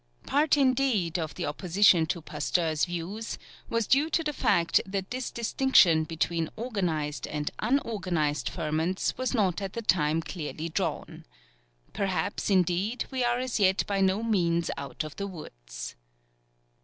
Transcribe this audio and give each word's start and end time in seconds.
Part, 0.25 0.57
indeed, 0.57 1.19
of 1.19 1.35
the 1.35 1.45
opposition 1.45 2.07
to 2.07 2.23
Pasteur's 2.23 2.85
views 2.85 3.37
was 3.69 3.85
due 3.85 4.09
to 4.09 4.23
the 4.23 4.33
fact 4.33 4.81
that 4.83 5.11
this 5.11 5.29
distinction 5.29 6.05
between 6.05 6.49
organized 6.55 7.27
and 7.27 7.51
unorganized 7.59 8.49
ferments 8.49 9.15
was 9.15 9.35
not 9.35 9.61
at 9.61 9.73
the 9.73 9.83
time 9.83 10.23
clearly 10.23 10.69
drawn. 10.69 11.23
Perhaps, 11.93 12.49
indeed, 12.49 13.05
we 13.11 13.23
are 13.23 13.37
as 13.37 13.59
yet 13.59 13.85
by 13.85 14.01
no 14.01 14.23
means 14.23 14.71
out 14.75 15.03
of 15.03 15.17
the 15.17 15.27
woods. 15.27 15.95